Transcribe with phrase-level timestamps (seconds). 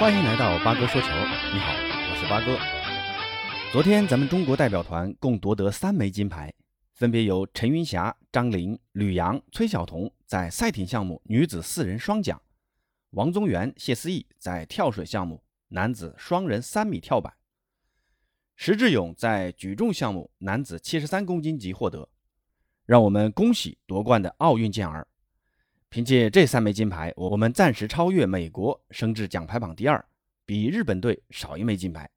[0.00, 1.08] 欢迎来到八哥说球。
[1.08, 1.74] 你好，
[2.10, 2.56] 我是八哥。
[3.70, 6.50] 昨天咱们中国代表团共夺得三枚金牌，
[6.94, 12.40] 分别由陈云霞、张琳、吕阳、崔晓彤在赛艇项目女子四人双桨，
[13.10, 17.34] 王宗源、谢思义在跳水项目男子双人三米跳板，
[18.56, 22.08] 石智勇在举重项目男子七十三公斤级获得。
[22.86, 25.06] 让我们恭喜夺冠的奥运健儿！
[25.90, 30.02] 凭借这三枚金牌，我们暂时超越美国，升至奖牌榜第二，
[30.46, 32.08] 比日本队少一枚金牌。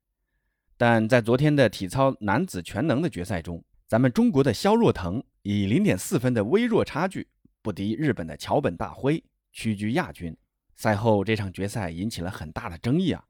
[0.78, 7.28] 但在昨天的体操男子全能的决赛中，咱们中国的肖若腾以零点四分的微弱差距
[7.64, 10.38] 不敌日本的桥本大辉，屈居亚军。
[10.76, 13.26] 赛后这场决赛引起了很大的争议啊！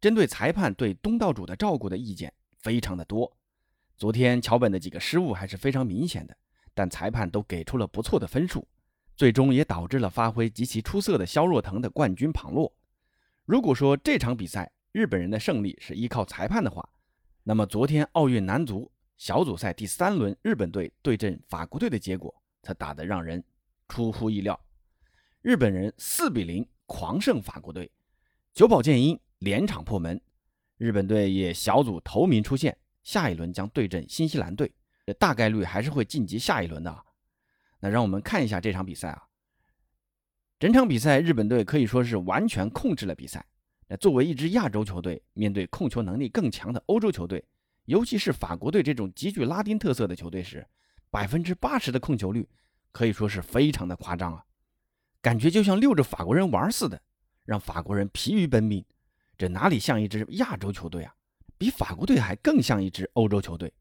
[0.00, 3.36] 针对裁判对东道主的照顾的意见非常的多。
[3.96, 6.36] 昨天桥本的几个失误还是非常明显的。
[6.74, 8.66] 但裁判都给出了不错的分数，
[9.18, 12.72] 最终也导致了发挥极其出色的肖若腾的冠军旁落。
[13.46, 16.88] 如果说这场比赛日本人的胜利是依靠裁判的话，
[17.42, 23.42] 那么昨天奥运男足小组赛第三轮日本队对阵法国队的结果则打得让人
[23.88, 24.58] 出乎意料，
[25.42, 27.90] 日本人四比零狂胜法国队，
[28.54, 30.20] 久保建英连场破门，
[30.76, 34.72] 日本队也小组头名出现，下一轮将对阵新西兰队。
[35.04, 37.04] 这大概率还是会晋级下一轮的。
[37.80, 39.24] 那让我们看一下这场比赛啊。
[40.58, 43.46] 整场比赛，日本队可以说是完全控制了比赛。
[43.86, 47.44] 那作为一支亚洲球队，面对控球能力更强的欧洲球队，
[47.84, 50.66] 尤其是法国队这种极具拉丁特色的球队时，
[51.10, 52.48] 百分之八十的控球率
[52.92, 54.44] 可以说是非常的夸张啊，
[55.22, 57.00] 感觉就像遛着法国人玩似的，
[57.44, 58.84] 让法国人疲于奔命。
[59.38, 61.14] 这哪里像一支亚洲球队啊？
[61.56, 63.72] 比法国队还更像一支欧洲球队。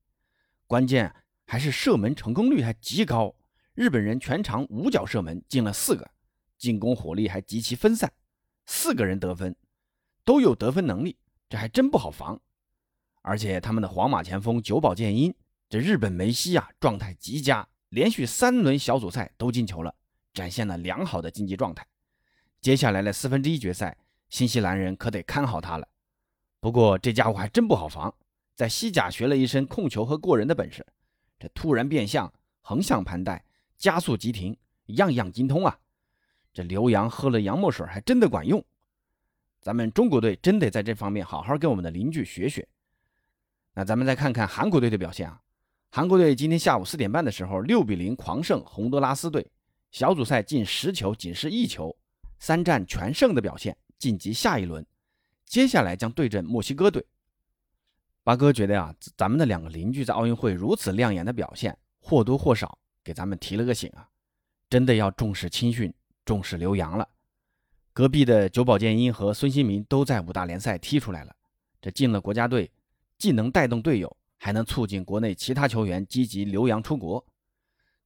[0.67, 1.13] 关键
[1.45, 3.35] 还是射门成功率还极高，
[3.77, 6.09] 日本人全场五脚射门进了四个，
[6.57, 8.11] 进攻火力还极其分散，
[8.65, 9.55] 四个人得分，
[10.25, 11.15] 都有得分能力，
[11.47, 12.41] 这还真不好防。
[13.21, 15.31] 而且他们的皇马前锋久保建英，
[15.69, 19.93] 这日本梅西啊状态极佳，连续三轮小组赛都进球了，
[20.33, 21.85] 展现了良好的竞技状态。
[22.59, 23.95] 接下来的四分之一决赛，
[24.27, 25.87] 新西兰人可得看好他了。
[26.59, 28.11] 不过这家伙还真不好防。
[28.55, 30.83] 在西甲学了一身控球和过人的本事，
[31.37, 33.45] 这突然变向、横向盘带、
[33.77, 34.57] 加速急停，
[34.87, 35.79] 样样精通啊！
[36.53, 38.63] 这刘洋喝了洋墨水还真的管用。
[39.61, 42.67] 咱们中国队真得在这方面好好跟我们的邻居学学。
[43.73, 45.41] 那咱们再看看韩国队的表现啊！
[45.89, 49.45] 韩国队今天下午四点半的时候，六比零狂胜洪都拉斯队，
[49.91, 51.95] 小组赛进十球仅是一球，
[52.39, 54.85] 三战全胜的表现，晋级下一轮。
[55.45, 57.05] 接下来将对阵墨西哥队。
[58.23, 62.77] 八哥觉得呀，咱们的两个邻居在奥运会如此亮眼的表现，或多或少
[63.07, 64.09] 给咱们提了个醒啊，
[64.69, 65.93] 真的要重视青训，
[66.25, 67.07] 重视留洋了。
[67.93, 71.33] 隔壁的久保建英和孙兴民都在五大联赛踢出来了，
[71.79, 72.69] 这进了国家队，
[73.17, 77.25] 既能带动队友，还能促进国内其他球员积极留洋出国。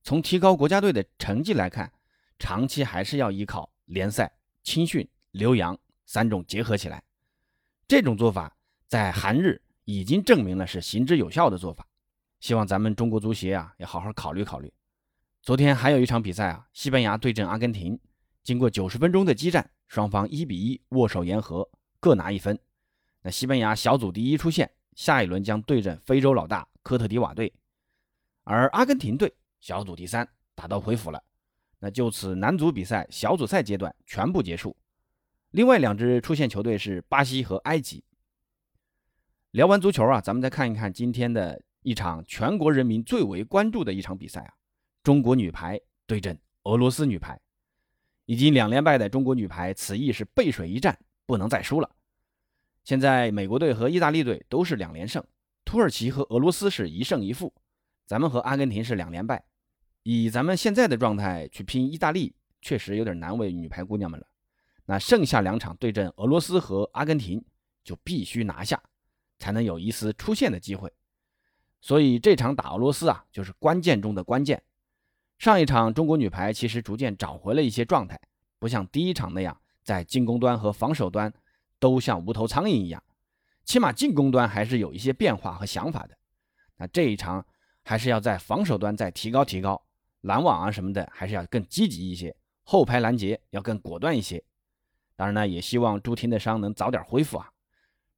[0.03, 1.91] 从提高国家队的成绩来看，
[2.37, 4.31] 长期还是要依靠联赛、
[4.61, 5.75] 青训、留洋
[6.05, 7.01] 三种结合起来。
[7.87, 8.55] 这种做法
[8.87, 9.59] 在韩日。
[9.83, 11.85] 已经证明了是行之有效的做法，
[12.39, 14.71] 希望咱们中国足协啊要好好考虑考虑。
[15.41, 17.99] 昨天还有一场比赛啊，西班牙对阵阿根廷，
[18.43, 21.67] 经过九十分钟的激战，双方一比一握手言和，
[21.99, 22.59] 各拿一分。
[23.23, 27.51] 那西班牙小组第一出线，下一轮将对阵非洲老大科特迪瓦队，
[28.43, 31.23] 而阿根廷队小组第三，打道回府了。
[31.79, 34.77] 那就此男足比赛小组赛阶段全部结束。
[35.49, 38.03] 另外两支出线球队是巴西和埃及。
[39.49, 44.53] 聊完足球啊，咱们再看一看今天的一场全国人民最为关注的一场比赛啊，
[45.03, 47.39] 中国女排对阵俄罗斯女排，
[48.25, 51.89] 已经两连败的中国女排，此役是背水一战，不能再输了。
[52.83, 55.23] 现在美国队和意大利队都是两连胜，
[55.65, 57.53] 土耳其和俄罗斯是一胜一负，
[58.05, 59.43] 咱们和阿根廷是两连败。
[60.03, 64.27] 以咱们现在的状态去拼意大利，确实有点难为女排姑娘们了。
[64.85, 67.43] 那剩下两场对阵俄罗斯和阿根廷，
[67.83, 68.81] 就必须拿下。
[69.39, 70.93] 才能有一丝出线的机会，
[71.81, 74.61] 所以这场打俄罗斯啊，就是关键中的关键。
[75.41, 78.15] 上一场中国女排其实逐渐找回了一些状态，
[78.59, 81.33] 不像第一场那样在进攻端和防守端
[81.79, 83.03] 都像无头苍蝇一样，
[83.65, 86.15] 起码进攻端还是有一些变化和想法的。
[86.77, 87.43] 那这一场
[87.81, 89.83] 还是要在防守端再提高提高，
[90.21, 94.43] 拦网啊什么的还是要更积极一些，后排拦截要更果断一些。
[95.15, 97.49] 当然呢，也希望朱婷的伤能早点恢复啊。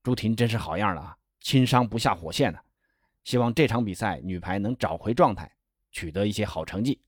[0.04, 2.60] 朱婷真是好样的啊，轻伤不下火线呢。
[3.24, 5.50] 希望这场比赛女排能找回状态，
[5.90, 7.00] 取得一些好成绩。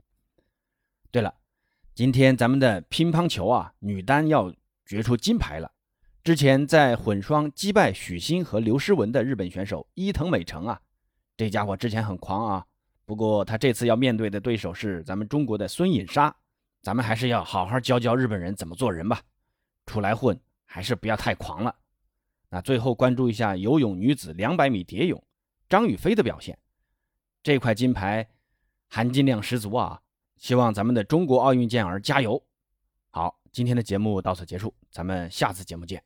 [1.96, 4.54] 今天咱们的乒乓球啊，女单要
[4.86, 5.72] 决出金牌了。
[6.26, 10.82] 之前在混双击败许昕和刘诗雯的日本选手伊藤美诚啊，
[11.38, 12.66] 这家伙之前很狂啊，
[13.06, 16.36] 不过他这次要面对的对手是咱们中国的孙颖莎，
[16.82, 19.22] 咱们还是要好好教教日本人怎么做人吧，
[19.86, 21.74] 出来混还是不要太狂了。
[22.50, 25.24] 那最后关注一下游泳女子200米蝶泳
[25.70, 26.60] 张雨霏的表现，
[27.42, 28.28] 这块金牌
[28.90, 30.02] 含金量十足啊！
[30.38, 32.42] 希望咱们的中国奥运健儿加油！
[33.10, 36.04] 好，今天的节目到此结束，咱们下次节目见。